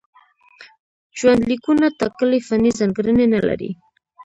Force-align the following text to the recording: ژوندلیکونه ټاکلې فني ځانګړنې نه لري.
ژوندلیکونه 1.19 1.85
ټاکلې 1.99 2.39
فني 2.47 2.71
ځانګړنې 2.79 3.25
نه 3.33 3.41
لري. 3.47 3.71